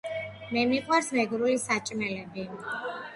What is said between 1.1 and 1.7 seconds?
მეგრული